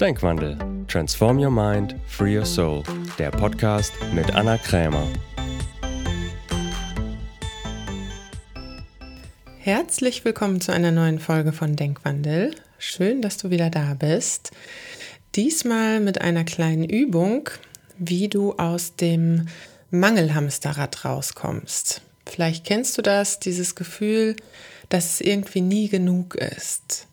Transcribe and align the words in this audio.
Denkwandel. 0.00 0.56
Transform 0.86 1.40
Your 1.40 1.50
Mind, 1.50 1.96
Free 2.06 2.38
Your 2.38 2.46
Soul. 2.46 2.84
Der 3.18 3.32
Podcast 3.32 3.92
mit 4.14 4.32
Anna 4.32 4.56
Krämer. 4.56 5.08
Herzlich 9.58 10.24
willkommen 10.24 10.60
zu 10.60 10.70
einer 10.70 10.92
neuen 10.92 11.18
Folge 11.18 11.50
von 11.50 11.74
Denkwandel. 11.74 12.54
Schön, 12.78 13.22
dass 13.22 13.38
du 13.38 13.50
wieder 13.50 13.70
da 13.70 13.94
bist. 13.94 14.52
Diesmal 15.34 15.98
mit 15.98 16.20
einer 16.20 16.44
kleinen 16.44 16.84
Übung, 16.84 17.50
wie 17.98 18.28
du 18.28 18.52
aus 18.52 18.94
dem 18.94 19.48
Mangelhamsterrad 19.90 21.04
rauskommst. 21.04 22.02
Vielleicht 22.24 22.64
kennst 22.64 22.96
du 22.98 23.02
das, 23.02 23.40
dieses 23.40 23.74
Gefühl, 23.74 24.36
dass 24.90 25.14
es 25.14 25.20
irgendwie 25.20 25.60
nie 25.60 25.88
genug 25.88 26.36
ist. 26.36 27.07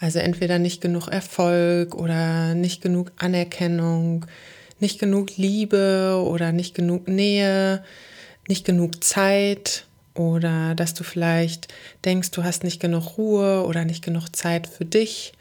Also 0.00 0.18
entweder 0.18 0.58
nicht 0.58 0.80
genug 0.80 1.08
Erfolg 1.08 1.94
oder 1.94 2.54
nicht 2.54 2.80
genug 2.80 3.12
Anerkennung, 3.18 4.24
nicht 4.80 4.98
genug 4.98 5.36
Liebe 5.36 6.24
oder 6.26 6.52
nicht 6.52 6.74
genug 6.74 7.06
Nähe, 7.06 7.84
nicht 8.48 8.64
genug 8.64 9.04
Zeit 9.04 9.84
oder 10.14 10.74
dass 10.74 10.94
du 10.94 11.04
vielleicht 11.04 11.68
denkst, 12.06 12.30
du 12.30 12.42
hast 12.42 12.64
nicht 12.64 12.80
genug 12.80 13.18
Ruhe 13.18 13.66
oder 13.66 13.84
nicht 13.84 14.02
genug 14.02 14.34
Zeit 14.34 14.66
für 14.66 14.86
dich 14.86 15.34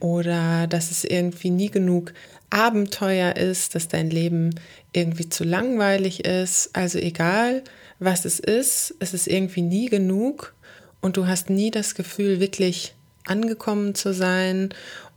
oder 0.00 0.66
dass 0.66 0.90
es 0.90 1.04
irgendwie 1.04 1.50
nie 1.50 1.70
genug 1.70 2.12
Abenteuer 2.50 3.36
ist, 3.36 3.74
dass 3.74 3.88
dein 3.88 4.10
Leben 4.10 4.54
irgendwie 4.92 5.30
zu 5.30 5.44
langweilig 5.44 6.26
ist. 6.26 6.76
Also 6.76 6.98
egal, 6.98 7.64
was 8.00 8.26
es 8.26 8.38
ist, 8.38 8.94
es 9.00 9.14
ist 9.14 9.28
irgendwie 9.28 9.62
nie 9.62 9.86
genug 9.86 10.54
und 11.00 11.16
du 11.16 11.26
hast 11.26 11.48
nie 11.48 11.70
das 11.70 11.94
Gefühl, 11.94 12.38
wirklich 12.38 12.94
angekommen 13.26 13.94
zu 13.94 14.12
sein 14.12 14.70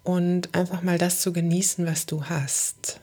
und 0.03 0.55
einfach 0.55 0.81
mal 0.81 0.97
das 0.97 1.21
zu 1.21 1.33
genießen, 1.33 1.85
was 1.85 2.05
du 2.05 2.25
hast. 2.25 2.99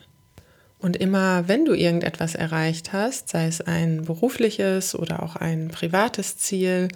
Und 0.79 0.97
immer, 0.97 1.49
wenn 1.49 1.65
du 1.65 1.73
irgendetwas 1.73 2.35
erreicht 2.35 2.93
hast, 2.93 3.31
sei 3.31 3.47
es 3.47 3.61
ein 3.61 4.05
berufliches 4.05 4.95
oder 4.95 5.23
auch 5.23 5.37
ein 5.37 5.69
privates 5.69 6.37
Ziel, 6.37 6.89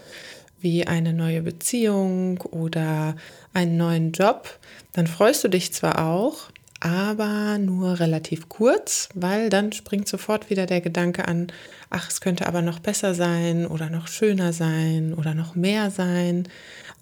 wie 0.61 0.87
eine 0.87 1.13
neue 1.13 1.43
Beziehung 1.43 2.41
oder 2.41 3.17
einen 3.55 3.77
neuen 3.77 4.13
Job, 4.13 4.59
dann 4.93 5.07
freust 5.07 5.45
du 5.45 5.49
dich 5.49 5.73
zwar 5.73 6.05
auch, 6.07 6.51
aber 6.81 7.59
nur 7.59 7.99
relativ 7.99 8.49
kurz, 8.49 9.09
weil 9.15 9.51
dann 9.51 9.73
springt 9.73 10.09
sofort 10.09 10.49
wieder 10.51 10.67
der 10.67 10.81
Gedanke 10.81 11.27
an, 11.27 11.49
ach, 11.91 12.09
es 12.09 12.21
könnte 12.21 12.47
aber 12.47 12.63
noch 12.63 12.79
besser 12.79 13.15
sein 13.15 13.67
oder 13.67 13.91
noch 13.91 14.07
schöner 14.07 14.53
sein 14.53 15.15
oder 15.15 15.35
noch 15.35 15.55
mehr 15.55 15.91
sein. 15.91 16.49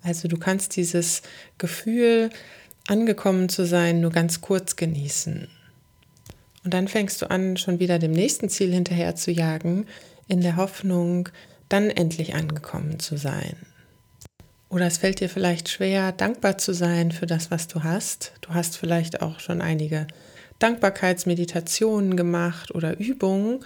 Also 0.03 0.29
du 0.29 0.39
kannst 0.39 0.77
dieses 0.77 1.23
Gefühl, 1.59 2.31
angekommen 2.89 3.49
zu 3.49 3.67
sein, 3.67 4.01
nur 4.01 4.13
ganz 4.13 4.41
kurz 4.41 4.77
genießen. 4.77 5.49
Und 6.65 6.75
dann 6.75 6.89
fängst 6.89 7.21
du 7.23 7.31
an, 7.31 7.57
schon 7.57 7.79
wieder 7.79 7.99
dem 7.99 8.13
nächsten 8.13 8.49
Ziel 8.49 8.73
hinterher 8.73 9.15
zu 9.15 9.31
jagen, 9.31 9.87
in 10.29 10.41
der 10.41 10.57
Hoffnung, 10.57 11.29
dann 11.69 11.91
endlich 11.91 12.35
angekommen 12.35 12.99
zu 12.99 13.17
sein. 13.17 13.57
Oder 14.69 14.87
es 14.87 14.99
fällt 14.99 15.21
dir 15.21 15.29
vielleicht 15.29 15.69
schwer, 15.69 16.13
dankbar 16.13 16.59
zu 16.59 16.75
sein 16.75 17.13
für 17.13 17.27
das, 17.27 17.51
was 17.51 17.69
du 17.69 17.83
hast. 17.85 18.33
Du 18.41 18.55
hast 18.55 18.77
vielleicht 18.77 19.23
auch 19.23 19.39
schon 19.41 19.61
einige 19.61 20.07
Dankbarkeitsmeditationen 20.59 22.17
gemacht 22.17 22.75
oder 22.75 22.99
Übungen 22.99 23.65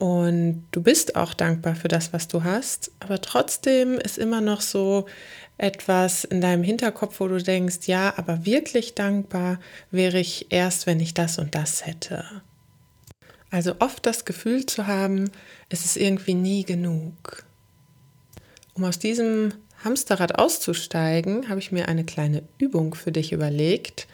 und 0.00 0.64
du 0.70 0.82
bist 0.82 1.14
auch 1.14 1.34
dankbar 1.34 1.74
für 1.74 1.88
das, 1.88 2.14
was 2.14 2.26
du 2.26 2.42
hast, 2.42 2.90
aber 3.00 3.20
trotzdem 3.20 3.98
ist 3.98 4.16
immer 4.16 4.40
noch 4.40 4.62
so 4.62 5.04
etwas 5.58 6.24
in 6.24 6.40
deinem 6.40 6.62
Hinterkopf, 6.62 7.20
wo 7.20 7.28
du 7.28 7.42
denkst, 7.42 7.80
ja, 7.86 8.14
aber 8.16 8.46
wirklich 8.46 8.94
dankbar 8.94 9.60
wäre 9.90 10.18
ich 10.18 10.46
erst, 10.48 10.86
wenn 10.86 11.00
ich 11.00 11.12
das 11.12 11.38
und 11.38 11.54
das 11.54 11.84
hätte. 11.84 12.24
Also 13.50 13.74
oft 13.80 14.06
das 14.06 14.24
Gefühl 14.24 14.64
zu 14.64 14.86
haben, 14.86 15.30
es 15.68 15.84
ist 15.84 15.98
irgendwie 15.98 16.34
nie 16.34 16.64
genug. 16.64 17.44
Um 18.72 18.84
aus 18.84 18.98
diesem 18.98 19.52
Hamsterrad 19.84 20.38
auszusteigen, 20.38 21.48
habe 21.48 21.60
ich 21.60 21.72
mir 21.72 21.88
eine 21.88 22.04
kleine 22.04 22.42
Übung 22.58 22.94
für 22.94 23.12
dich 23.12 23.32
überlegt, 23.32 24.06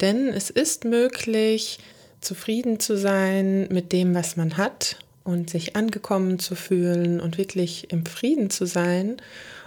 denn 0.00 0.28
es 0.28 0.50
ist 0.50 0.84
möglich, 0.84 1.78
zufrieden 2.20 2.80
zu 2.80 2.96
sein 2.96 3.68
mit 3.70 3.92
dem, 3.92 4.14
was 4.14 4.36
man 4.36 4.56
hat 4.56 4.98
und 5.22 5.50
sich 5.50 5.76
angekommen 5.76 6.38
zu 6.38 6.54
fühlen 6.54 7.20
und 7.20 7.38
wirklich 7.38 7.92
im 7.92 8.06
Frieden 8.06 8.50
zu 8.50 8.66
sein 8.66 9.18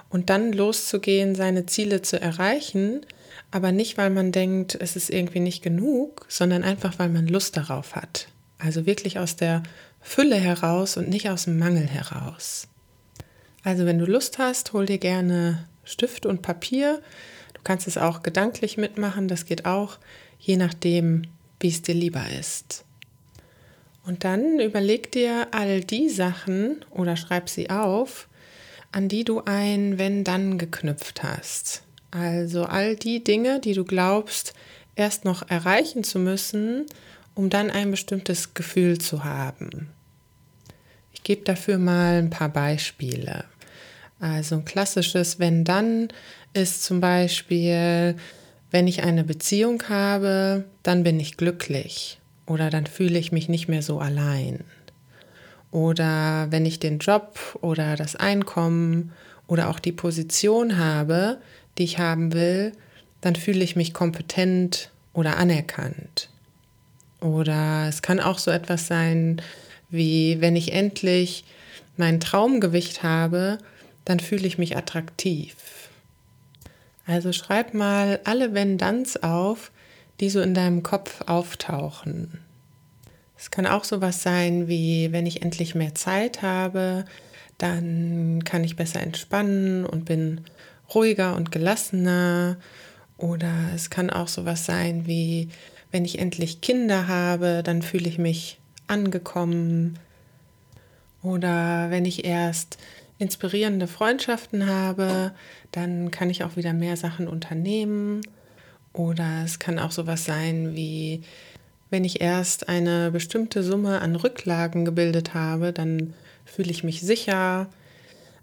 und 0.09 0.29
dann 0.29 0.53
loszugehen, 0.53 1.35
seine 1.35 1.65
Ziele 1.65 2.01
zu 2.01 2.19
erreichen, 2.19 3.05
aber 3.51 3.71
nicht, 3.71 3.97
weil 3.97 4.09
man 4.09 4.31
denkt, 4.31 4.77
es 4.79 4.95
ist 4.95 5.09
irgendwie 5.09 5.39
nicht 5.39 5.63
genug, 5.63 6.25
sondern 6.27 6.63
einfach, 6.63 6.99
weil 6.99 7.09
man 7.09 7.27
Lust 7.27 7.55
darauf 7.55 7.95
hat. 7.95 8.27
Also 8.57 8.85
wirklich 8.85 9.19
aus 9.19 9.35
der 9.35 9.63
Fülle 10.01 10.35
heraus 10.35 10.97
und 10.97 11.09
nicht 11.09 11.29
aus 11.29 11.45
dem 11.45 11.57
Mangel 11.57 11.85
heraus. 11.85 12.67
Also 13.67 13.85
wenn 13.85 13.99
du 13.99 14.05
Lust 14.05 14.37
hast, 14.37 14.71
hol 14.71 14.85
dir 14.85 14.97
gerne 14.97 15.67
Stift 15.83 16.25
und 16.25 16.41
Papier. 16.41 17.01
Du 17.53 17.59
kannst 17.65 17.85
es 17.85 17.97
auch 17.97 18.23
gedanklich 18.23 18.77
mitmachen, 18.77 19.27
das 19.27 19.45
geht 19.45 19.65
auch, 19.65 19.97
je 20.39 20.55
nachdem, 20.55 21.23
wie 21.59 21.67
es 21.67 21.81
dir 21.81 21.93
lieber 21.93 22.23
ist. 22.39 22.85
Und 24.05 24.23
dann 24.23 24.61
überleg 24.61 25.11
dir 25.11 25.47
all 25.51 25.81
die 25.81 26.07
Sachen 26.07 26.85
oder 26.91 27.17
schreib 27.17 27.49
sie 27.49 27.69
auf, 27.69 28.29
an 28.93 29.09
die 29.09 29.25
du 29.25 29.41
ein 29.43 29.97
Wenn-Dann 29.97 30.57
geknüpft 30.57 31.23
hast. 31.23 31.83
Also 32.09 32.63
all 32.63 32.95
die 32.95 33.21
Dinge, 33.21 33.59
die 33.59 33.73
du 33.73 33.83
glaubst, 33.83 34.53
erst 34.95 35.25
noch 35.25 35.49
erreichen 35.49 36.05
zu 36.05 36.19
müssen, 36.19 36.85
um 37.35 37.49
dann 37.49 37.69
ein 37.69 37.91
bestimmtes 37.91 38.53
Gefühl 38.53 38.97
zu 38.97 39.25
haben. 39.25 39.89
Ich 41.11 41.23
gebe 41.23 41.43
dafür 41.43 41.77
mal 41.79 42.19
ein 42.19 42.29
paar 42.29 42.47
Beispiele. 42.47 43.43
Also 44.19 44.55
ein 44.55 44.65
klassisches 44.65 45.39
Wenn-Dann 45.39 46.09
ist 46.53 46.83
zum 46.83 47.01
Beispiel, 47.01 48.15
wenn 48.71 48.87
ich 48.87 49.03
eine 49.03 49.23
Beziehung 49.23 49.83
habe, 49.89 50.65
dann 50.83 51.03
bin 51.03 51.19
ich 51.19 51.37
glücklich 51.37 52.19
oder 52.45 52.69
dann 52.69 52.87
fühle 52.87 53.19
ich 53.19 53.31
mich 53.31 53.49
nicht 53.49 53.67
mehr 53.67 53.81
so 53.81 53.99
allein. 53.99 54.63
Oder 55.71 56.47
wenn 56.49 56.65
ich 56.65 56.79
den 56.79 56.99
Job 56.99 57.37
oder 57.61 57.95
das 57.95 58.15
Einkommen 58.15 59.11
oder 59.47 59.69
auch 59.69 59.79
die 59.79 59.91
Position 59.91 60.77
habe, 60.77 61.37
die 61.77 61.83
ich 61.83 61.99
haben 61.99 62.33
will, 62.33 62.71
dann 63.21 63.35
fühle 63.35 63.63
ich 63.63 63.75
mich 63.75 63.93
kompetent 63.93 64.91
oder 65.13 65.37
anerkannt. 65.37 66.29
Oder 67.21 67.87
es 67.87 68.01
kann 68.01 68.19
auch 68.19 68.37
so 68.37 68.51
etwas 68.51 68.87
sein, 68.87 69.41
wie 69.89 70.39
wenn 70.41 70.55
ich 70.55 70.73
endlich 70.73 71.43
mein 71.97 72.19
Traumgewicht 72.19 73.03
habe, 73.03 73.57
dann 74.07 74.21
fühle 74.21 74.47
ich 74.47 74.57
mich 74.57 74.77
attraktiv. 74.77 75.57
Also 77.05 77.33
schreib 77.33 77.73
mal 77.73 78.21
alle 78.23 78.53
Wenn-Danns 78.53 79.21
auf, 79.21 79.69
die 80.21 80.29
so 80.29 80.39
in 80.39 80.53
deinem 80.53 80.81
Kopf 80.81 81.21
auftauchen. 81.27 82.39
Es 83.37 83.51
kann 83.51 83.67
auch 83.67 83.83
sowas 83.83 84.23
sein 84.23 84.69
wie, 84.69 85.11
wenn 85.11 85.25
ich 85.25 85.41
endlich 85.41 85.75
mehr 85.75 85.93
Zeit 85.93 86.41
habe, 86.41 87.03
dann 87.57 88.43
kann 88.45 88.63
ich 88.63 88.77
besser 88.77 89.01
entspannen 89.01 89.85
und 89.85 90.05
bin 90.05 90.41
ruhiger 90.95 91.35
und 91.35 91.51
gelassener. 91.51 92.55
Oder 93.17 93.51
es 93.75 93.89
kann 93.89 94.09
auch 94.09 94.29
sowas 94.29 94.65
sein 94.65 95.05
wie, 95.05 95.49
wenn 95.91 96.05
ich 96.05 96.17
endlich 96.17 96.61
Kinder 96.61 97.09
habe, 97.09 97.61
dann 97.61 97.81
fühle 97.81 98.07
ich 98.07 98.17
mich 98.17 98.57
angekommen. 98.87 99.99
Oder 101.23 101.89
wenn 101.89 102.05
ich 102.05 102.23
erst 102.23 102.77
inspirierende 103.19 103.87
Freundschaften 103.87 104.67
habe, 104.67 105.31
dann 105.71 106.11
kann 106.11 106.29
ich 106.29 106.43
auch 106.43 106.55
wieder 106.55 106.73
mehr 106.73 106.97
Sachen 106.97 107.27
unternehmen. 107.27 108.21
Oder 108.93 109.43
es 109.43 109.59
kann 109.59 109.79
auch 109.79 109.91
sowas 109.91 110.25
sein 110.25 110.75
wie, 110.75 111.21
wenn 111.89 112.03
ich 112.03 112.21
erst 112.21 112.69
eine 112.69 113.11
bestimmte 113.11 113.63
Summe 113.63 114.01
an 114.01 114.15
Rücklagen 114.15 114.85
gebildet 114.85 115.33
habe, 115.33 115.73
dann 115.73 116.13
fühle 116.45 116.71
ich 116.71 116.83
mich 116.83 117.01
sicher. 117.01 117.67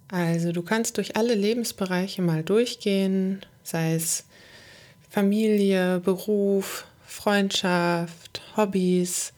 Also 0.09 0.53
du 0.53 0.63
kannst 0.63 0.97
durch 0.97 1.17
alle 1.17 1.35
Lebensbereiche 1.35 2.23
mal 2.23 2.43
durchgehen, 2.43 3.41
sei 3.63 3.95
es 3.95 4.27
Familie, 5.09 6.01
Beruf, 6.01 6.87
Freundschaft, 7.07 8.43
Hobbys, 8.57 9.33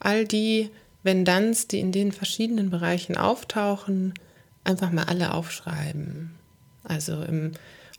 all 0.00 0.24
die 0.26 0.70
Wenn-Danns, 1.02 1.68
die 1.68 1.80
in 1.80 1.92
den 1.92 2.12
verschiedenen 2.12 2.70
Bereichen 2.70 3.16
auftauchen, 3.16 4.14
einfach 4.64 4.90
mal 4.90 5.04
alle 5.04 5.34
aufschreiben. 5.34 6.32
Also 6.84 7.22
im 7.22 7.52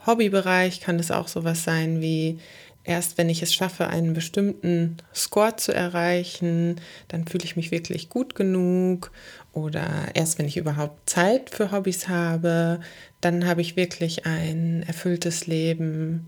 Hobbybereich 0.05 0.81
kann 0.81 0.99
es 0.99 1.11
auch 1.11 1.27
sowas 1.27 1.63
sein 1.63 2.01
wie, 2.01 2.39
erst 2.83 3.17
wenn 3.17 3.29
ich 3.29 3.41
es 3.41 3.53
schaffe, 3.53 3.87
einen 3.87 4.13
bestimmten 4.13 4.97
Score 5.13 5.55
zu 5.55 5.73
erreichen, 5.73 6.81
dann 7.07 7.27
fühle 7.27 7.45
ich 7.45 7.55
mich 7.55 7.71
wirklich 7.71 8.09
gut 8.09 8.35
genug. 8.35 9.11
Oder 9.53 9.87
erst 10.13 10.39
wenn 10.39 10.47
ich 10.47 10.57
überhaupt 10.57 11.09
Zeit 11.09 11.49
für 11.49 11.71
Hobbys 11.71 12.07
habe, 12.07 12.81
dann 13.21 13.45
habe 13.45 13.61
ich 13.61 13.75
wirklich 13.75 14.25
ein 14.25 14.83
erfülltes 14.85 15.47
Leben. 15.47 16.27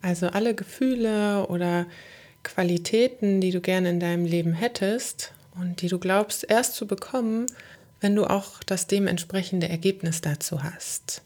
Also 0.00 0.28
alle 0.28 0.54
Gefühle 0.54 1.46
oder 1.46 1.86
Qualitäten, 2.42 3.40
die 3.40 3.52
du 3.52 3.60
gerne 3.60 3.90
in 3.90 4.00
deinem 4.00 4.24
Leben 4.24 4.52
hättest 4.52 5.32
und 5.54 5.80
die 5.82 5.88
du 5.88 5.98
glaubst 5.98 6.44
erst 6.48 6.74
zu 6.74 6.86
bekommen, 6.86 7.46
wenn 8.02 8.16
du 8.16 8.26
auch 8.26 8.62
das 8.64 8.86
dementsprechende 8.86 9.68
Ergebnis 9.68 10.20
dazu 10.20 10.62
hast. 10.62 11.22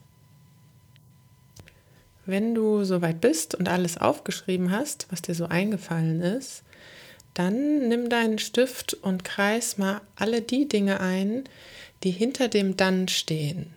Wenn 2.27 2.55
du 2.55 2.85
soweit 2.85 3.21
bist 3.21 3.55
und 3.55 3.69
alles 3.69 3.99
aufgeschrieben 3.99 4.71
hast, 4.71 5.07
was 5.11 5.23
dir 5.23 5.35
so 5.35 5.47
eingefallen 5.47 6.21
ist, 6.21 6.63
dann 7.35 7.89
nimm 7.89 8.09
deinen 8.09 8.39
Stift 8.39 8.95
und 8.95 9.25
kreis 9.25 9.79
mal 9.79 10.01
alle 10.17 10.43
die 10.43 10.69
Dinge 10.69 11.01
ein, 11.01 11.45
die 12.03 12.11
hinter 12.11 12.49
dem 12.49 12.77
Dann 12.77 13.09
stehen. 13.09 13.73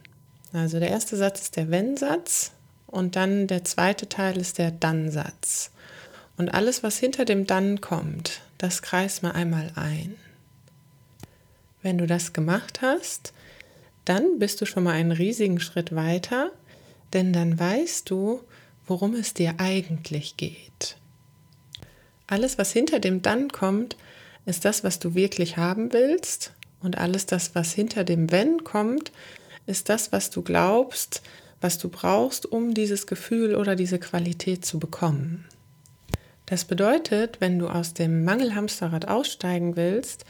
Also 0.51 0.79
der 0.79 0.89
erste 0.89 1.15
Satz 1.15 1.41
ist 1.41 1.55
der 1.55 1.69
Wenn-Satz 1.69 2.51
und 2.87 3.15
dann 3.15 3.47
der 3.47 3.63
zweite 3.63 4.09
Teil 4.09 4.37
ist 4.37 4.57
der 4.57 4.71
Dann-Satz. 4.71 5.71
Und 6.37 6.53
alles, 6.53 6.83
was 6.83 6.97
hinter 6.97 7.25
dem 7.25 7.45
Dann 7.45 7.81
kommt, 7.81 8.41
das 8.57 8.81
kreis 8.81 9.21
mal 9.21 9.31
einmal 9.31 9.71
ein. 9.75 10.15
Wenn 11.81 11.97
du 11.97 12.07
das 12.07 12.33
gemacht 12.33 12.81
hast, 12.81 13.33
dann 14.05 14.39
bist 14.39 14.59
du 14.61 14.65
schon 14.65 14.83
mal 14.83 14.93
einen 14.93 15.11
riesigen 15.11 15.59
Schritt 15.59 15.95
weiter, 15.95 16.51
denn 17.13 17.33
dann 17.33 17.59
weißt 17.59 18.09
du, 18.09 18.41
worum 18.87 19.13
es 19.13 19.33
dir 19.33 19.55
eigentlich 19.59 20.35
geht. 20.37 20.97
Alles, 22.27 22.57
was 22.57 22.71
hinter 22.71 22.99
dem 22.99 23.21
Dann 23.21 23.49
kommt, 23.49 23.97
ist 24.45 24.65
das, 24.65 24.83
was 24.83 24.99
du 24.99 25.15
wirklich 25.15 25.57
haben 25.57 25.93
willst 25.93 26.53
und 26.81 26.97
alles 26.97 27.25
das, 27.25 27.55
was 27.55 27.73
hinter 27.73 28.03
dem 28.03 28.31
Wenn 28.31 28.63
kommt, 28.63 29.11
ist 29.65 29.89
das, 29.89 30.11
was 30.11 30.29
du 30.29 30.41
glaubst, 30.41 31.21
was 31.61 31.77
du 31.77 31.89
brauchst, 31.89 32.45
um 32.45 32.73
dieses 32.73 33.05
Gefühl 33.05 33.55
oder 33.55 33.75
diese 33.75 33.99
Qualität 33.99 34.65
zu 34.65 34.79
bekommen. 34.79 35.45
Das 36.45 36.65
bedeutet, 36.65 37.41
wenn 37.41 37.59
du 37.59 37.67
aus 37.67 37.93
dem 37.93 38.23
Mangelhamsterrad 38.23 39.07
aussteigen 39.07 39.75
willst, 39.75 40.25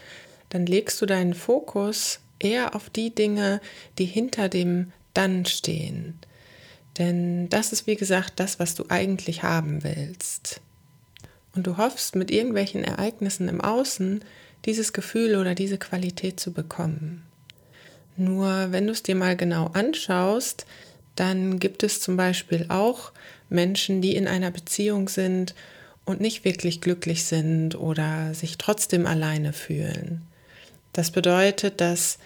dann 0.50 0.66
legst 0.66 1.00
du 1.00 1.06
deinen 1.06 1.34
Fokus 1.34 2.20
eher 2.38 2.74
auf 2.74 2.90
die 2.90 3.14
Dinge, 3.14 3.60
die 3.98 4.04
hinter 4.04 4.48
dem 4.48 4.92
Dann 5.14 5.46
stehen. 5.46 6.18
Denn 6.98 7.48
das 7.48 7.72
ist, 7.72 7.86
wie 7.86 7.96
gesagt, 7.96 8.34
das, 8.36 8.58
was 8.58 8.74
du 8.74 8.84
eigentlich 8.88 9.42
haben 9.42 9.82
willst. 9.82 10.60
Und 11.54 11.66
du 11.66 11.76
hoffst 11.76 12.14
mit 12.14 12.30
irgendwelchen 12.30 12.84
Ereignissen 12.84 13.48
im 13.48 13.60
Außen 13.60 14.20
dieses 14.64 14.92
Gefühl 14.92 15.36
oder 15.36 15.54
diese 15.54 15.78
Qualität 15.78 16.38
zu 16.38 16.52
bekommen. 16.52 17.22
Nur 18.16 18.70
wenn 18.70 18.86
du 18.86 18.92
es 18.92 19.02
dir 19.02 19.14
mal 19.14 19.36
genau 19.36 19.68
anschaust, 19.68 20.66
dann 21.16 21.58
gibt 21.58 21.82
es 21.82 22.00
zum 22.00 22.16
Beispiel 22.16 22.66
auch 22.68 23.12
Menschen, 23.48 24.02
die 24.02 24.14
in 24.14 24.28
einer 24.28 24.50
Beziehung 24.50 25.08
sind 25.08 25.54
und 26.04 26.20
nicht 26.20 26.44
wirklich 26.44 26.80
glücklich 26.80 27.24
sind 27.24 27.74
oder 27.74 28.34
sich 28.34 28.58
trotzdem 28.58 29.06
alleine 29.06 29.52
fühlen. 29.52 30.22
Das 30.92 31.10
bedeutet, 31.10 31.80
dass 31.80 32.18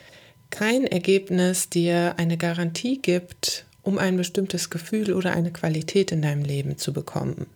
kein 0.51 0.87
Ergebnis 0.87 1.69
dir 1.69 2.15
eine 2.17 2.37
Garantie 2.37 2.99
gibt, 3.01 3.67
um 3.83 3.99
ein 3.99 4.17
bestimmtes 4.17 4.71
Gefühl 4.71 5.13
oder 5.13 5.33
eine 5.33 5.53
Qualität 5.53 6.13
in 6.13 6.23
deinem 6.23 6.45
Leben 6.45 6.79
zu 6.79 6.93
bekommen. 6.93 7.47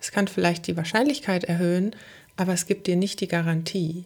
Es 0.00 0.10
kann 0.10 0.28
vielleicht 0.28 0.66
die 0.66 0.76
Wahrscheinlichkeit 0.76 1.44
erhöhen, 1.44 1.94
aber 2.36 2.52
es 2.52 2.66
gibt 2.66 2.86
dir 2.86 2.96
nicht 2.96 3.20
die 3.20 3.28
Garantie. 3.28 4.04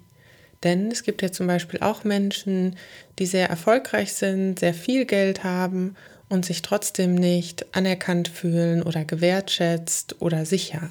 Denn 0.62 0.90
es 0.90 1.04
gibt 1.04 1.22
ja 1.22 1.30
zum 1.30 1.46
Beispiel 1.46 1.80
auch 1.80 2.04
Menschen, 2.04 2.76
die 3.18 3.26
sehr 3.26 3.48
erfolgreich 3.48 4.14
sind, 4.14 4.58
sehr 4.58 4.74
viel 4.74 5.04
Geld 5.04 5.44
haben 5.44 5.94
und 6.28 6.44
sich 6.44 6.62
trotzdem 6.62 7.14
nicht 7.14 7.66
anerkannt 7.74 8.28
fühlen 8.28 8.82
oder 8.82 9.04
gewertschätzt 9.04 10.16
oder 10.20 10.44
sicher. 10.44 10.90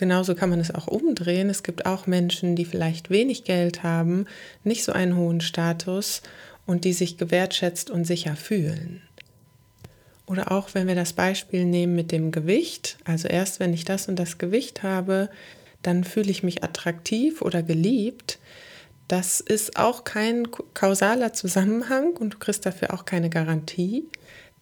Genauso 0.00 0.34
kann 0.34 0.48
man 0.48 0.60
es 0.60 0.74
auch 0.74 0.86
umdrehen. 0.86 1.50
Es 1.50 1.62
gibt 1.62 1.84
auch 1.84 2.06
Menschen, 2.06 2.56
die 2.56 2.64
vielleicht 2.64 3.10
wenig 3.10 3.44
Geld 3.44 3.82
haben, 3.82 4.24
nicht 4.64 4.82
so 4.82 4.92
einen 4.92 5.14
hohen 5.14 5.42
Status 5.42 6.22
und 6.64 6.86
die 6.86 6.94
sich 6.94 7.18
gewertschätzt 7.18 7.90
und 7.90 8.06
sicher 8.06 8.34
fühlen. 8.34 9.02
Oder 10.24 10.52
auch 10.52 10.70
wenn 10.72 10.88
wir 10.88 10.94
das 10.94 11.12
Beispiel 11.12 11.66
nehmen 11.66 11.94
mit 11.96 12.12
dem 12.12 12.30
Gewicht, 12.30 12.96
also 13.04 13.28
erst 13.28 13.60
wenn 13.60 13.74
ich 13.74 13.84
das 13.84 14.08
und 14.08 14.18
das 14.18 14.38
Gewicht 14.38 14.82
habe, 14.82 15.28
dann 15.82 16.02
fühle 16.04 16.30
ich 16.30 16.42
mich 16.42 16.64
attraktiv 16.64 17.42
oder 17.42 17.62
geliebt. 17.62 18.38
Das 19.06 19.40
ist 19.40 19.76
auch 19.76 20.04
kein 20.04 20.48
kausaler 20.72 21.34
Zusammenhang 21.34 22.16
und 22.16 22.32
du 22.32 22.38
kriegst 22.38 22.64
dafür 22.64 22.94
auch 22.94 23.04
keine 23.04 23.28
Garantie. 23.28 24.08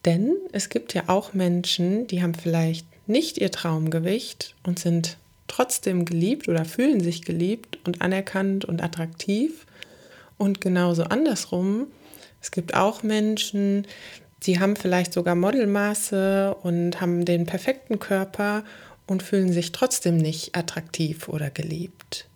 Denn 0.04 0.34
es 0.50 0.68
gibt 0.68 0.94
ja 0.94 1.04
auch 1.06 1.32
Menschen, 1.32 2.08
die 2.08 2.24
haben 2.24 2.34
vielleicht 2.34 2.88
nicht 3.06 3.38
ihr 3.38 3.52
Traumgewicht 3.52 4.56
und 4.64 4.80
sind 4.80 5.16
trotzdem 5.48 6.04
geliebt 6.04 6.48
oder 6.48 6.64
fühlen 6.64 7.00
sich 7.00 7.22
geliebt 7.22 7.78
und 7.84 8.00
anerkannt 8.00 8.64
und 8.64 8.82
attraktiv. 8.82 9.66
Und 10.36 10.60
genauso 10.60 11.04
andersrum, 11.04 11.88
es 12.40 12.50
gibt 12.50 12.74
auch 12.74 13.02
Menschen, 13.02 13.86
die 14.44 14.60
haben 14.60 14.76
vielleicht 14.76 15.12
sogar 15.12 15.34
Modelmaße 15.34 16.54
und 16.62 17.00
haben 17.00 17.24
den 17.24 17.46
perfekten 17.46 17.98
Körper 17.98 18.62
und 19.06 19.22
fühlen 19.22 19.52
sich 19.52 19.72
trotzdem 19.72 20.16
nicht 20.16 20.54
attraktiv 20.54 21.28
oder 21.28 21.50
geliebt. 21.50 22.28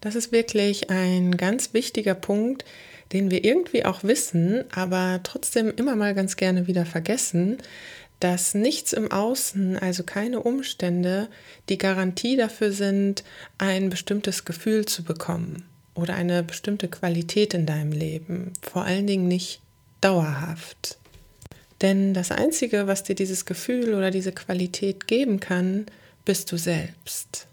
Das 0.00 0.14
ist 0.14 0.32
wirklich 0.32 0.90
ein 0.90 1.36
ganz 1.36 1.74
wichtiger 1.74 2.14
Punkt, 2.14 2.64
den 3.12 3.30
wir 3.30 3.44
irgendwie 3.44 3.84
auch 3.84 4.04
wissen, 4.04 4.64
aber 4.72 5.20
trotzdem 5.22 5.72
immer 5.76 5.96
mal 5.96 6.14
ganz 6.14 6.36
gerne 6.36 6.66
wieder 6.66 6.84
vergessen, 6.84 7.58
dass 8.20 8.54
nichts 8.54 8.92
im 8.92 9.10
Außen, 9.10 9.78
also 9.78 10.02
keine 10.02 10.40
Umstände, 10.40 11.28
die 11.68 11.78
Garantie 11.78 12.36
dafür 12.36 12.72
sind, 12.72 13.22
ein 13.58 13.90
bestimmtes 13.90 14.44
Gefühl 14.44 14.86
zu 14.86 15.04
bekommen 15.04 15.64
oder 15.94 16.14
eine 16.14 16.42
bestimmte 16.42 16.88
Qualität 16.88 17.54
in 17.54 17.66
deinem 17.66 17.92
Leben. 17.92 18.52
Vor 18.62 18.84
allen 18.84 19.06
Dingen 19.06 19.28
nicht 19.28 19.60
dauerhaft. 20.00 20.98
Denn 21.80 22.12
das 22.12 22.32
Einzige, 22.32 22.86
was 22.86 23.04
dir 23.04 23.14
dieses 23.14 23.44
Gefühl 23.44 23.94
oder 23.94 24.10
diese 24.10 24.32
Qualität 24.32 25.06
geben 25.06 25.38
kann, 25.38 25.86
bist 26.24 26.50
du 26.50 26.56
selbst. 26.56 27.46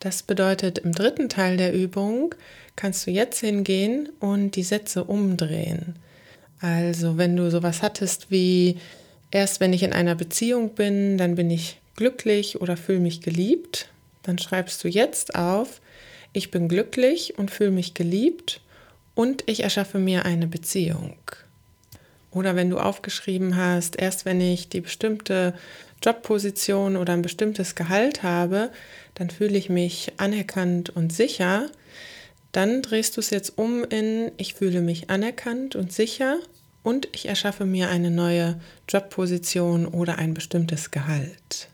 Das 0.00 0.22
bedeutet, 0.22 0.78
im 0.78 0.92
dritten 0.92 1.28
Teil 1.28 1.56
der 1.56 1.72
Übung 1.72 2.34
kannst 2.74 3.06
du 3.06 3.10
jetzt 3.10 3.40
hingehen 3.40 4.08
und 4.20 4.52
die 4.52 4.62
Sätze 4.62 5.04
umdrehen. 5.04 5.96
Also 6.60 7.16
wenn 7.16 7.36
du 7.36 7.50
sowas 7.50 7.82
hattest 7.82 8.30
wie 8.30 8.78
Erst 9.36 9.60
wenn 9.60 9.74
ich 9.74 9.82
in 9.82 9.92
einer 9.92 10.14
Beziehung 10.14 10.70
bin, 10.70 11.18
dann 11.18 11.34
bin 11.34 11.50
ich 11.50 11.78
glücklich 11.94 12.58
oder 12.62 12.74
fühle 12.74 13.00
mich 13.00 13.20
geliebt. 13.20 13.90
Dann 14.22 14.38
schreibst 14.38 14.82
du 14.82 14.88
jetzt 14.88 15.34
auf, 15.34 15.82
ich 16.32 16.50
bin 16.50 16.68
glücklich 16.68 17.38
und 17.38 17.50
fühle 17.50 17.70
mich 17.70 17.92
geliebt 17.92 18.62
und 19.14 19.44
ich 19.44 19.62
erschaffe 19.62 19.98
mir 19.98 20.24
eine 20.24 20.46
Beziehung. 20.46 21.18
Oder 22.30 22.56
wenn 22.56 22.70
du 22.70 22.78
aufgeschrieben 22.78 23.58
hast, 23.58 24.00
erst 24.00 24.24
wenn 24.24 24.40
ich 24.40 24.70
die 24.70 24.80
bestimmte 24.80 25.52
Jobposition 26.02 26.96
oder 26.96 27.12
ein 27.12 27.20
bestimmtes 27.20 27.74
Gehalt 27.74 28.22
habe, 28.22 28.70
dann 29.16 29.28
fühle 29.28 29.58
ich 29.58 29.68
mich 29.68 30.14
anerkannt 30.16 30.88
und 30.88 31.12
sicher. 31.12 31.68
Dann 32.52 32.80
drehst 32.80 33.18
du 33.18 33.20
es 33.20 33.28
jetzt 33.28 33.58
um 33.58 33.84
in 33.84 34.32
ich 34.38 34.54
fühle 34.54 34.80
mich 34.80 35.10
anerkannt 35.10 35.76
und 35.76 35.92
sicher 35.92 36.38
und 36.86 37.08
ich 37.10 37.26
erschaffe 37.26 37.64
mir 37.64 37.88
eine 37.88 38.12
neue 38.12 38.60
Jobposition 38.88 39.86
oder 39.88 40.18
ein 40.18 40.34
bestimmtes 40.34 40.92
Gehalt. 40.92 41.66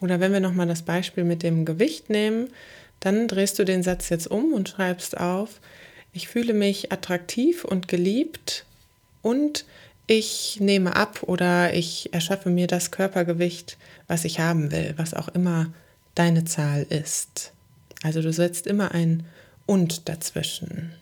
Oder 0.00 0.18
wenn 0.18 0.32
wir 0.32 0.40
nochmal 0.40 0.66
das 0.66 0.80
Beispiel 0.80 1.24
mit 1.24 1.42
dem 1.42 1.66
Gewicht 1.66 2.08
nehmen, 2.08 2.48
dann 3.00 3.28
drehst 3.28 3.58
du 3.58 3.66
den 3.66 3.82
Satz 3.82 4.08
jetzt 4.08 4.26
um 4.26 4.54
und 4.54 4.70
schreibst 4.70 5.18
auf, 5.18 5.60
ich 6.14 6.26
fühle 6.26 6.54
mich 6.54 6.90
attraktiv 6.90 7.66
und 7.66 7.86
geliebt 7.86 8.64
und 9.20 9.66
ich 10.06 10.58
nehme 10.58 10.96
ab 10.96 11.22
oder 11.24 11.74
ich 11.74 12.14
erschaffe 12.14 12.48
mir 12.48 12.66
das 12.66 12.90
Körpergewicht, 12.90 13.76
was 14.06 14.24
ich 14.24 14.40
haben 14.40 14.72
will, 14.72 14.94
was 14.96 15.12
auch 15.12 15.28
immer 15.28 15.70
deine 16.14 16.46
Zahl 16.46 16.86
ist. 16.88 17.52
Also 18.02 18.22
du 18.22 18.32
setzt 18.32 18.66
immer 18.66 18.92
ein 18.92 19.26
und 19.66 20.08
dazwischen. 20.08 20.94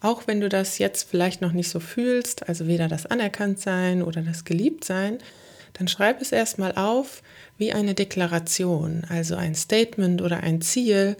Auch 0.00 0.26
wenn 0.26 0.40
du 0.40 0.48
das 0.48 0.78
jetzt 0.78 1.08
vielleicht 1.10 1.42
noch 1.42 1.52
nicht 1.52 1.68
so 1.68 1.78
fühlst, 1.78 2.48
also 2.48 2.66
weder 2.66 2.88
das 2.88 3.06
Anerkanntsein 3.06 4.02
oder 4.02 4.22
das 4.22 4.44
Geliebtsein, 4.44 5.18
dann 5.74 5.88
schreib 5.88 6.20
es 6.20 6.32
erstmal 6.32 6.74
auf 6.74 7.22
wie 7.58 7.72
eine 7.72 7.94
Deklaration, 7.94 9.04
also 9.08 9.36
ein 9.36 9.54
Statement 9.54 10.22
oder 10.22 10.42
ein 10.42 10.62
Ziel, 10.62 11.16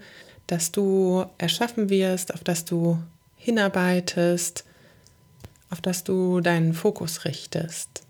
das 0.46 0.72
du 0.72 1.24
erschaffen 1.38 1.90
wirst, 1.90 2.34
auf 2.34 2.42
das 2.42 2.64
du 2.64 2.98
hinarbeitest, 3.36 4.64
auf 5.70 5.80
das 5.80 6.02
du 6.02 6.40
deinen 6.40 6.74
Fokus 6.74 7.24
richtest. 7.24 8.02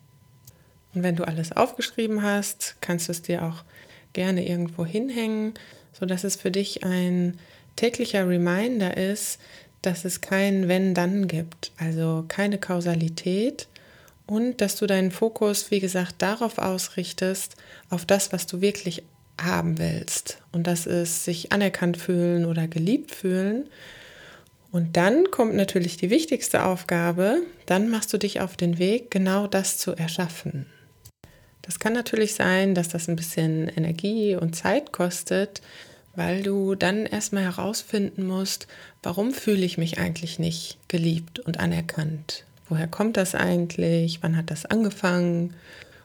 Und 0.95 1.03
wenn 1.03 1.17
du 1.17 1.27
alles 1.27 1.53
aufgeschrieben 1.53 2.23
hast, 2.23 2.77
kannst 2.81 3.09
du 3.09 3.13
es 3.13 3.23
dir 3.23 3.45
auch 3.45 3.65
gerne 4.13 4.49
irgendwo 4.49 4.85
hinhängen, 4.85 5.55
sodass 5.93 6.25
es 6.25 6.37
für 6.37 6.51
dich 6.51 6.85
ein 6.85 7.39
täglicher 7.77 8.29
Reminder 8.29 8.97
ist, 8.97 9.39
dass 9.83 10.05
es 10.05 10.21
kein 10.21 10.69
Wenn-Dann 10.69 11.27
gibt, 11.27 11.73
also 11.79 12.25
keine 12.29 12.59
Kausalität 12.59 13.69
und 14.27 14.61
dass 14.61 14.77
du 14.77 14.87
deinen 14.87 15.11
Fokus, 15.11 15.71
wie 15.71 15.81
gesagt, 15.81 16.17
darauf 16.19 16.59
ausrichtest, 16.59 17.57
auf 17.89 18.05
das, 18.05 18.33
was 18.33 18.47
du 18.47 18.61
wirklich 18.61 19.03
haben 19.41 19.79
willst. 19.79 20.39
Und 20.53 20.67
das 20.67 20.87
ist 20.87 21.25
sich 21.25 21.51
anerkannt 21.53 21.97
fühlen 21.97 22.45
oder 22.45 22.69
geliebt 22.69 23.15
fühlen. 23.15 23.69
Und 24.71 24.97
dann 24.97 25.31
kommt 25.31 25.55
natürlich 25.55 25.97
die 25.97 26.11
wichtigste 26.11 26.65
Aufgabe, 26.65 27.39
dann 27.67 27.89
machst 27.89 28.13
du 28.13 28.19
dich 28.19 28.41
auf 28.41 28.57
den 28.57 28.79
Weg, 28.79 29.11
genau 29.11 29.47
das 29.47 29.79
zu 29.79 29.93
erschaffen. 29.97 30.67
Das 31.63 31.79
kann 31.79 31.93
natürlich 31.93 32.35
sein, 32.35 32.75
dass 32.75 32.89
das 32.89 33.09
ein 33.09 33.17
bisschen 33.17 33.69
Energie 33.69 34.37
und 34.37 34.55
Zeit 34.55 34.93
kostet, 34.93 35.61
weil 36.15 36.43
du 36.43 36.75
dann 36.75 37.07
erstmal 37.07 37.45
herausfinden 37.45 38.27
musst, 38.27 38.67
warum 39.03 39.33
fühle 39.33 39.65
ich 39.65 39.79
mich 39.79 39.99
eigentlich 39.99 40.39
nicht 40.39 40.79
geliebt 40.89 41.39
und 41.39 41.59
anerkannt? 41.59 42.45
Woher 42.69 42.89
kommt 42.89 43.17
das 43.17 43.35
eigentlich? 43.35 44.23
Wann 44.23 44.37
hat 44.37 44.51
das 44.51 44.67
angefangen? 44.67 45.55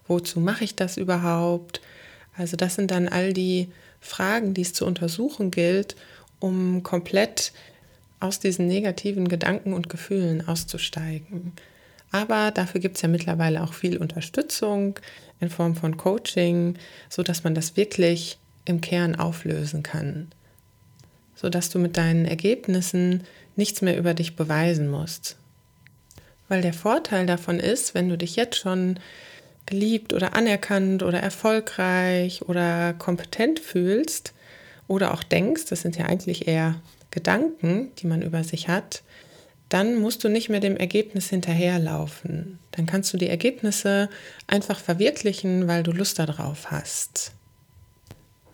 Wozu 0.07 0.39
mache 0.39 0.63
ich 0.63 0.75
das 0.75 0.97
überhaupt? 0.97 1.81
Also 2.38 2.57
das 2.57 2.75
sind 2.75 2.91
dann 2.91 3.07
all 3.07 3.33
die 3.33 3.69
Fragen, 4.00 4.53
die 4.53 4.62
es 4.62 4.74
zu 4.74 4.85
untersuchen 4.85 5.51
gilt, 5.51 5.95
um 6.39 6.83
komplett 6.83 7.53
aus 8.19 8.39
diesen 8.39 8.67
negativen 8.67 9.27
Gedanken 9.27 9.74
und 9.74 9.89
Gefühlen 9.89 10.47
auszusteigen. 10.47 11.53
Aber 12.12 12.51
dafür 12.51 12.79
gibt 12.81 12.95
es 12.95 13.01
ja 13.01 13.09
mittlerweile 13.09 13.63
auch 13.63 13.74
viel 13.74 13.97
Unterstützung 13.97 15.00
in 15.39 15.50
Form 15.50 15.75
von 15.75 15.97
Coaching, 15.97 16.77
sodass 17.09 17.43
man 17.43 17.55
das 17.55 17.75
wirklich 17.75 18.38
im 18.65 18.81
Kern 18.81 19.15
auflösen 19.15 19.84
kann. 19.84 20.31
Sodass 21.36 21.69
du 21.69 21.79
mit 21.79 21.98
deinen 21.98 22.25
Ergebnissen 22.25 23.24
nichts 23.55 23.81
mehr 23.81 23.98
über 23.98 24.13
dich 24.13 24.36
beweisen 24.36 24.89
musst. 24.89 25.38
Weil 26.48 26.62
der 26.62 26.74
Vorteil 26.74 27.25
davon 27.25 27.60
ist, 27.60 27.93
wenn 27.93 28.10
du 28.10 28.17
dich 28.17 28.36
jetzt 28.36 28.57
schon 28.57 29.00
geliebt 29.65 30.13
oder 30.13 30.36
anerkannt 30.36 31.01
oder 31.01 31.19
erfolgreich 31.19 32.43
oder 32.43 32.93
kompetent 32.93 33.60
fühlst 33.60 34.34
oder 34.88 35.13
auch 35.13 35.24
denkst, 35.24 35.65
das 35.69 35.81
sind 35.81 35.98
ja 35.98 36.05
eigentlich 36.05 36.48
eher 36.48 36.75
Gedanken, 37.12 37.91
die 37.98 38.07
man 38.07 38.22
über 38.22 38.43
sich 38.43 38.67
hat, 38.67 39.01
dann 39.69 39.95
musst 39.95 40.24
du 40.24 40.29
nicht 40.29 40.50
mehr 40.50 40.60
dem 40.60 40.77
Ergebnis 40.77 41.29
hinterherlaufen. 41.29 42.60
Dann 42.72 42.86
kannst 42.86 43.12
du 43.13 43.17
die 43.17 43.29
Ergebnisse 43.29 44.10
einfach 44.48 44.79
verwirklichen, 44.79 45.67
weil 45.67 45.81
du 45.81 45.91
Lust 45.91 46.19
darauf 46.19 46.69
hast. 46.69 47.31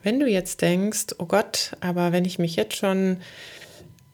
Wenn 0.03 0.20
du 0.20 0.27
jetzt 0.27 0.62
denkst, 0.62 1.15
oh 1.17 1.25
Gott, 1.25 1.72
aber 1.79 2.12
wenn 2.12 2.25
ich 2.25 2.39
mich 2.39 2.55
jetzt 2.55 2.75
schon 2.75 3.17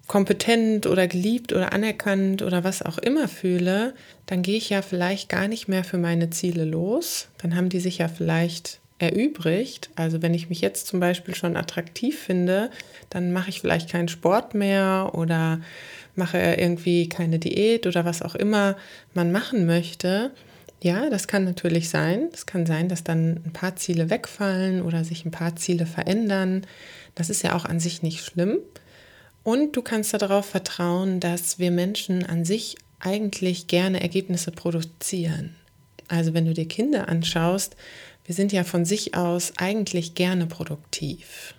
kompetent 0.08 0.88
oder 0.88 1.08
geliebt 1.08 1.52
oder 1.54 1.74
anerkannt 1.74 2.42
oder 2.42 2.64
was 2.64 2.82
auch 2.82 2.98
immer 2.98 3.28
fühle, 3.28 3.94
dann 4.26 4.42
gehe 4.42 4.58
ich 4.58 4.70
ja 4.70 4.82
vielleicht 4.82 5.30
gar 5.30 5.48
nicht 5.48 5.68
mehr 5.68 5.84
für 5.84 5.98
meine 5.98 6.30
Ziele 6.30 6.64
los. 6.64 7.28
Dann 7.42 7.56
haben 7.56 7.70
die 7.70 7.82
sich 7.82 7.98
ja 7.98 8.08
vielleicht 8.08 8.80
erübrigt. 9.00 9.90
Also 9.96 10.22
wenn 10.22 10.34
ich 10.34 10.50
mich 10.50 10.62
jetzt 10.62 10.88
zum 10.88 11.00
Beispiel 11.00 11.36
schon 11.36 11.56
attraktiv 11.56 12.20
finde, 12.20 12.72
dann 13.10 13.32
mache 13.32 13.50
ich 13.50 13.62
vielleicht 13.62 13.90
keinen 13.90 14.08
Sport 14.08 14.56
mehr 14.56 15.12
oder 15.14 15.62
mache 16.16 16.40
irgendwie 16.40 17.08
keine 17.08 17.38
Diät 17.38 17.86
oder 17.86 18.06
was 18.06 18.22
auch 18.22 18.34
immer 18.34 18.76
man 19.14 19.32
machen 19.32 19.66
möchte. 19.66 20.32
Ja, 20.82 21.10
das 21.10 21.28
kann 21.28 21.44
natürlich 21.44 21.90
sein. 21.90 22.30
Es 22.34 22.46
kann 22.46 22.66
sein, 22.66 22.88
dass 22.88 23.04
dann 23.04 23.42
ein 23.46 23.54
paar 23.54 23.76
Ziele 23.76 24.10
wegfallen 24.10 24.82
oder 24.82 25.04
sich 25.04 25.26
ein 25.26 25.32
paar 25.32 25.56
Ziele 25.56 25.86
verändern. 25.86 26.68
Das 27.16 27.30
ist 27.30 27.42
ja 27.42 27.56
auch 27.56 27.66
an 27.66 27.80
sich 27.80 28.04
nicht 28.04 28.24
schlimm. 28.24 28.60
Und 29.44 29.76
du 29.76 29.82
kannst 29.82 30.14
darauf 30.14 30.46
vertrauen, 30.46 31.20
dass 31.20 31.58
wir 31.58 31.72
Menschen 31.72 32.26
an 32.26 32.46
sich 32.46 32.76
eigentlich 33.00 33.68
gerne 33.68 34.02
Ergebnisse 34.02 34.52
produzieren. 34.52 35.56
Also 36.08 36.34
wenn 36.34 36.46
du 36.46 36.54
dir 36.54 36.68
Kinder 36.68 37.10
anschaust, 37.10 37.76
wir 38.26 38.36
sind 38.36 38.52
ja 38.52 38.64
von 38.64 38.86
sich 38.86 39.16
aus 39.16 39.54
eigentlich 39.58 40.16
gerne 40.16 40.48
produktiv. 40.48 41.56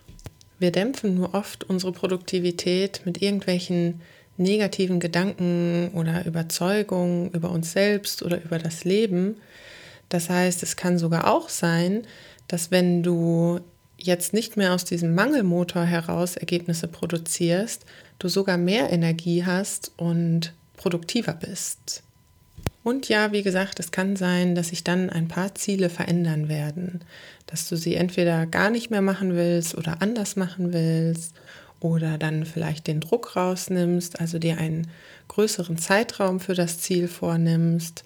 Wir 0.59 0.71
dämpfen 0.71 1.15
nur 1.15 1.35
oft 1.35 1.65
unsere 1.65 1.93
Produktivität 1.93 3.03
mit 3.05 3.23
irgendwelchen 3.23 4.01
negativen 4.39 5.01
Gedanken 5.01 5.91
oder 5.95 6.25
Überzeugungen 6.25 7.31
über 7.33 7.51
uns 7.51 7.73
selbst 7.73 8.23
oder 8.23 8.43
über 8.43 8.59
das 8.59 8.85
Leben. 8.85 9.37
Das 10.09 10.31
heißt, 10.31 10.63
es 10.63 10.77
kann 10.77 10.99
sogar 10.99 11.27
auch 11.27 11.49
sein, 11.49 12.05
dass 12.47 12.71
wenn 12.71 13.03
du 13.03 13.61
jetzt 13.99 14.33
nicht 14.33 14.57
mehr 14.57 14.73
aus 14.75 14.85
diesem 14.85 15.15
Mangelmotor 15.15 15.85
heraus 15.85 16.37
Ergebnisse 16.37 16.89
produzierst, 16.89 17.85
du 18.19 18.29
sogar 18.29 18.57
mehr 18.57 18.91
Energie 18.91 19.45
hast 19.45 19.93
und 19.97 20.53
produktiver 20.77 21.35
bist. 21.35 22.03
Und 22.85 23.09
ja, 23.09 23.33
wie 23.33 23.43
gesagt, 23.43 23.81
es 23.81 23.91
kann 23.91 24.17
sein, 24.17 24.55
dass 24.55 24.69
sich 24.69 24.85
dann 24.85 25.11
ein 25.11 25.29
paar 25.29 25.55
Ziele 25.55 25.91
verändern 25.91 26.49
werden, 26.49 27.01
dass 27.47 27.69
du 27.69 27.77
sie 27.77 27.97
entweder 27.97 28.47
gar 28.47 28.71
nicht 28.71 28.91
mehr 28.91 29.03
machen 29.03 29.35
willst 29.35 29.77
oder 29.77 30.01
anders 30.01 30.37
machen 30.37 30.73
willst 30.73 31.35
oder 31.81 32.19
dann 32.19 32.45
vielleicht 32.45 32.87
den 32.87 33.01
Druck 33.01 33.37
rausnimmst, 33.37 34.21
also 34.21 34.39
dir 34.39 34.59
einen 34.59 34.89
größeren 35.29 35.79
Zeitraum 35.79 36.41
für 36.41 36.55
das 36.55 36.81
Ziel 36.81 37.09
vornimmst. 37.09 38.05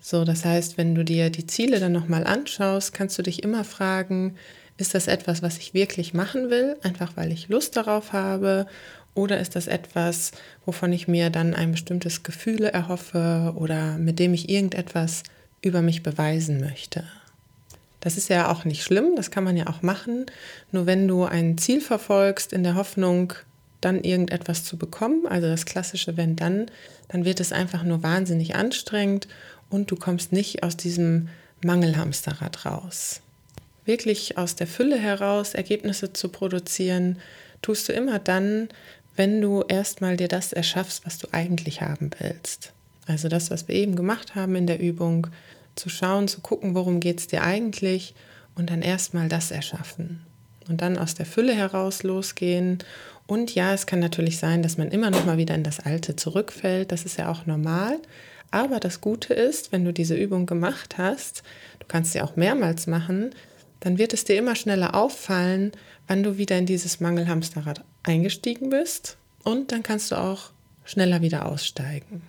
So, 0.00 0.24
das 0.24 0.44
heißt, 0.44 0.78
wenn 0.78 0.94
du 0.94 1.04
dir 1.04 1.30
die 1.30 1.46
Ziele 1.46 1.80
dann 1.80 1.92
nochmal 1.92 2.24
anschaust, 2.24 2.92
kannst 2.92 3.18
du 3.18 3.22
dich 3.22 3.42
immer 3.42 3.64
fragen, 3.64 4.36
ist 4.76 4.94
das 4.94 5.06
etwas, 5.06 5.42
was 5.42 5.58
ich 5.58 5.74
wirklich 5.74 6.14
machen 6.14 6.50
will, 6.50 6.76
einfach 6.82 7.16
weil 7.16 7.32
ich 7.32 7.48
Lust 7.48 7.76
darauf 7.76 8.12
habe? 8.12 8.66
Oder 9.14 9.40
ist 9.40 9.56
das 9.56 9.66
etwas, 9.66 10.32
wovon 10.66 10.92
ich 10.92 11.08
mir 11.08 11.30
dann 11.30 11.54
ein 11.54 11.72
bestimmtes 11.72 12.22
Gefühl 12.22 12.64
erhoffe 12.64 13.54
oder 13.56 13.96
mit 13.96 14.18
dem 14.18 14.34
ich 14.34 14.50
irgendetwas 14.50 15.22
über 15.62 15.80
mich 15.80 16.02
beweisen 16.02 16.60
möchte? 16.60 17.04
Das 18.06 18.16
ist 18.16 18.28
ja 18.28 18.52
auch 18.52 18.64
nicht 18.64 18.84
schlimm, 18.84 19.16
das 19.16 19.32
kann 19.32 19.42
man 19.42 19.56
ja 19.56 19.66
auch 19.66 19.82
machen. 19.82 20.26
Nur 20.70 20.86
wenn 20.86 21.08
du 21.08 21.24
ein 21.24 21.58
Ziel 21.58 21.80
verfolgst 21.80 22.52
in 22.52 22.62
der 22.62 22.76
Hoffnung, 22.76 23.32
dann 23.80 24.04
irgendetwas 24.04 24.62
zu 24.62 24.76
bekommen, 24.76 25.26
also 25.26 25.48
das 25.48 25.66
klassische 25.66 26.16
wenn 26.16 26.36
dann, 26.36 26.70
dann 27.08 27.24
wird 27.24 27.40
es 27.40 27.50
einfach 27.50 27.82
nur 27.82 28.04
wahnsinnig 28.04 28.54
anstrengend 28.54 29.26
und 29.70 29.90
du 29.90 29.96
kommst 29.96 30.30
nicht 30.30 30.62
aus 30.62 30.76
diesem 30.76 31.30
Mangelhamsterrad 31.64 32.64
raus. 32.64 33.22
Wirklich 33.84 34.38
aus 34.38 34.54
der 34.54 34.68
Fülle 34.68 35.00
heraus 35.00 35.54
Ergebnisse 35.54 36.12
zu 36.12 36.28
produzieren, 36.28 37.18
tust 37.60 37.88
du 37.88 37.92
immer 37.92 38.20
dann, 38.20 38.68
wenn 39.16 39.40
du 39.40 39.64
erstmal 39.66 40.16
dir 40.16 40.28
das 40.28 40.52
erschaffst, 40.52 41.04
was 41.04 41.18
du 41.18 41.26
eigentlich 41.32 41.80
haben 41.80 42.10
willst. 42.20 42.72
Also 43.08 43.28
das, 43.28 43.50
was 43.50 43.66
wir 43.66 43.74
eben 43.74 43.96
gemacht 43.96 44.36
haben 44.36 44.54
in 44.54 44.68
der 44.68 44.78
Übung, 44.78 45.26
zu 45.76 45.88
schauen, 45.88 46.28
zu 46.28 46.40
gucken, 46.40 46.74
worum 46.74 47.00
geht 47.00 47.20
es 47.20 47.26
dir 47.28 47.42
eigentlich 47.42 48.14
und 48.54 48.70
dann 48.70 48.82
erstmal 48.82 49.28
das 49.28 49.50
erschaffen. 49.50 50.22
Und 50.68 50.80
dann 50.80 50.98
aus 50.98 51.14
der 51.14 51.26
Fülle 51.26 51.54
heraus 51.54 52.02
losgehen. 52.02 52.78
Und 53.26 53.54
ja, 53.54 53.72
es 53.72 53.86
kann 53.86 54.00
natürlich 54.00 54.38
sein, 54.38 54.62
dass 54.62 54.78
man 54.78 54.90
immer 54.90 55.10
noch 55.10 55.24
mal 55.24 55.38
wieder 55.38 55.54
in 55.54 55.62
das 55.62 55.78
Alte 55.78 56.16
zurückfällt. 56.16 56.90
Das 56.90 57.04
ist 57.04 57.18
ja 57.18 57.30
auch 57.30 57.46
normal. 57.46 57.98
Aber 58.50 58.80
das 58.80 59.00
Gute 59.00 59.34
ist, 59.34 59.70
wenn 59.70 59.84
du 59.84 59.92
diese 59.92 60.16
Übung 60.16 60.46
gemacht 60.46 60.98
hast, 60.98 61.42
du 61.78 61.86
kannst 61.86 62.12
sie 62.12 62.20
auch 62.20 62.36
mehrmals 62.36 62.86
machen, 62.86 63.30
dann 63.80 63.98
wird 63.98 64.12
es 64.12 64.24
dir 64.24 64.36
immer 64.36 64.56
schneller 64.56 64.94
auffallen, 64.94 65.72
wann 66.08 66.22
du 66.22 66.38
wieder 66.38 66.56
in 66.58 66.66
dieses 66.66 66.98
Mangelhamsterrad 67.00 67.84
eingestiegen 68.02 68.70
bist. 68.70 69.16
Und 69.44 69.70
dann 69.70 69.82
kannst 69.82 70.10
du 70.10 70.16
auch 70.16 70.50
schneller 70.84 71.20
wieder 71.20 71.46
aussteigen. 71.46 72.22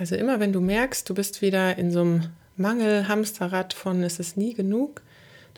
Also 0.00 0.16
immer 0.16 0.40
wenn 0.40 0.54
du 0.54 0.62
merkst, 0.62 1.06
du 1.10 1.14
bist 1.14 1.42
wieder 1.42 1.76
in 1.76 1.90
so 1.90 2.00
einem 2.00 2.30
Mangel-Hamsterrad 2.56 3.74
von 3.74 4.02
es 4.02 4.18
ist 4.18 4.38
nie 4.38 4.54
genug, 4.54 5.02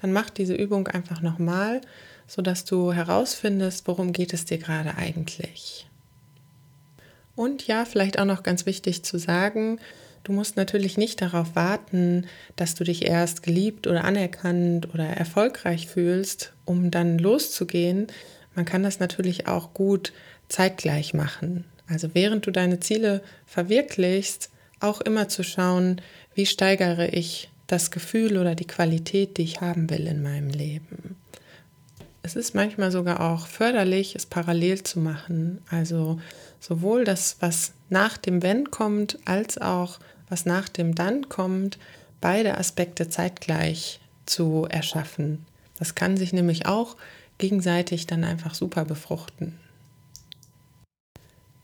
dann 0.01 0.13
mach 0.13 0.31
diese 0.31 0.55
Übung 0.55 0.89
einfach 0.89 1.23
nochmal, 1.23 1.81
sodass 2.27 2.65
du 2.65 2.93
herausfindest, 2.93 3.87
worum 3.87 4.13
geht 4.13 4.33
es 4.35 4.45
dir 4.45 4.59
gerade 4.59 4.97
eigentlich. 4.97 5.89
Und 7.37 7.69
ja, 7.69 7.85
vielleicht 7.85 8.19
auch 8.19 8.25
noch 8.25 8.43
ganz 8.43 8.67
wichtig 8.67 9.05
zu 9.05 9.17
sagen, 9.17 9.79
du 10.25 10.33
musst 10.33 10.57
natürlich 10.57 10.99
nicht 10.99 11.23
darauf 11.23 11.55
warten, 11.55 12.27
dass 12.57 12.75
du 12.75 12.83
dich 12.83 13.07
erst 13.07 13.45
geliebt 13.45 13.87
oder 13.87 14.03
anerkannt 14.03 14.93
oder 14.93 15.07
erfolgreich 15.07 15.87
fühlst, 15.87 16.53
um 16.65 16.91
dann 16.91 17.17
loszugehen. 17.17 18.09
Man 18.57 18.65
kann 18.65 18.83
das 18.83 18.99
natürlich 18.99 19.47
auch 19.47 19.73
gut 19.73 20.13
zeitgleich 20.49 21.15
machen. 21.15 21.65
Also 21.89 22.11
während 22.15 22.47
du 22.47 22.51
deine 22.51 22.81
Ziele 22.81 23.23
verwirklichst, 23.47 24.51
auch 24.81 25.01
immer 25.01 25.29
zu 25.29 25.45
schauen, 25.45 26.01
wie 26.35 26.47
steigere 26.47 27.09
ich 27.09 27.51
das 27.67 27.91
Gefühl 27.91 28.37
oder 28.37 28.55
die 28.55 28.67
Qualität, 28.67 29.37
die 29.37 29.43
ich 29.43 29.61
haben 29.61 29.89
will 29.91 30.07
in 30.07 30.23
meinem 30.23 30.51
Leben. 30.51 31.17
Es 32.23 32.37
ist 32.37 32.55
manchmal 32.55 32.93
sogar 32.93 33.21
auch 33.21 33.47
förderlich, 33.47 34.15
es 34.15 34.27
parallel 34.27 34.83
zu 34.83 35.01
machen. 35.01 35.61
Also 35.71 36.21
sowohl 36.61 37.05
das, 37.05 37.37
was 37.41 37.73
nach 37.89 38.17
dem 38.17 38.43
Wenn 38.43 38.71
kommt, 38.71 39.19
als 39.25 39.59
auch 39.59 39.99
was 40.29 40.47
nach 40.47 40.69
dem 40.69 40.95
Dann 40.95 41.29
kommt, 41.29 41.79
beide 42.21 42.59
Aspekte 42.59 43.09
zeitgleich 43.09 44.01
zu 44.25 44.67
erschaffen. 44.71 45.45
Das 45.79 45.95
kann 45.95 46.17
sich 46.17 46.33
nämlich 46.33 46.67
auch 46.67 46.97
gegenseitig 47.39 48.07
dann 48.07 48.23
einfach 48.23 48.55
super 48.55 48.85
befruchten. 48.85 49.59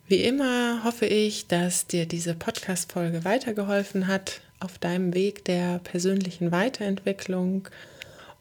Wie 0.08 0.24
immer 0.24 0.84
hoffe 0.84 1.04
ich, 1.04 1.48
dass 1.48 1.86
dir 1.86 2.06
diese 2.06 2.34
Podcast-Folge 2.34 3.26
weitergeholfen 3.26 4.06
hat, 4.06 4.40
auf 4.58 4.78
deinem 4.78 5.12
Weg 5.12 5.44
der 5.44 5.80
persönlichen 5.80 6.50
Weiterentwicklung. 6.50 7.68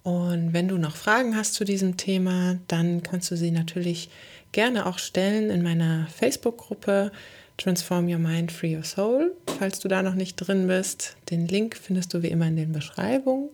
Und 0.01 0.53
wenn 0.53 0.69
du 0.69 0.77
noch 0.77 0.95
Fragen 0.95 1.35
hast 1.35 1.55
zu 1.55 1.65
diesem 1.65 1.97
Thema, 1.97 2.57
dann 2.69 3.03
kannst 3.03 3.29
du 3.31 3.35
sie 3.35 3.51
natürlich 3.51 4.09
gerne 4.53 4.85
auch 4.85 4.97
stellen 4.97 5.49
in 5.49 5.61
meiner 5.61 6.07
Facebook-Gruppe 6.07 7.11
Transform 7.57 8.07
Your 8.07 8.19
Mind, 8.19 8.53
Free 8.53 8.77
Your 8.77 8.85
Soul. 8.85 9.35
Falls 9.59 9.81
du 9.81 9.89
da 9.89 10.01
noch 10.01 10.15
nicht 10.15 10.37
drin 10.37 10.67
bist, 10.67 11.17
den 11.31 11.49
Link 11.49 11.75
findest 11.75 12.13
du 12.13 12.23
wie 12.23 12.27
immer 12.27 12.47
in 12.47 12.55
der 12.55 12.67
Beschreibung. 12.67 13.49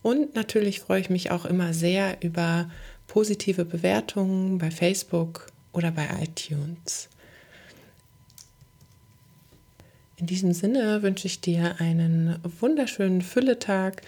Und 0.00 0.34
natürlich 0.34 0.80
freue 0.80 1.02
ich 1.02 1.10
mich 1.10 1.30
auch 1.30 1.44
immer 1.44 1.74
sehr 1.74 2.16
über 2.22 2.70
positive 3.08 3.66
Bewertungen 3.66 4.56
bei 4.56 4.70
Facebook 4.70 5.48
oder 5.74 5.90
bei 5.90 6.08
iTunes. 6.22 7.10
In 10.16 10.26
diesem 10.26 10.52
Sinne 10.54 11.02
wünsche 11.02 11.26
ich 11.26 11.40
dir 11.40 11.76
einen 11.78 12.38
wunderschönen 12.60 13.20
Fülletag 13.20 14.02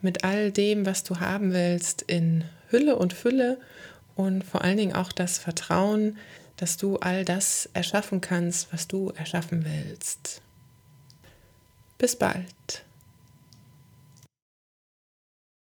mit 0.00 0.24
all 0.24 0.50
dem, 0.50 0.86
was 0.86 1.04
du 1.04 1.20
haben 1.20 1.52
willst, 1.52 2.02
in 2.02 2.44
Hülle 2.70 2.96
und 2.96 3.12
Fülle 3.12 3.58
und 4.16 4.42
vor 4.42 4.62
allen 4.62 4.78
Dingen 4.78 4.94
auch 4.94 5.12
das 5.12 5.38
Vertrauen, 5.38 6.16
dass 6.56 6.76
du 6.76 6.96
all 6.96 7.24
das 7.24 7.68
erschaffen 7.74 8.20
kannst, 8.20 8.72
was 8.72 8.88
du 8.88 9.10
erschaffen 9.10 9.64
willst. 9.64 10.40
Bis 11.98 12.16
bald. 12.16 12.84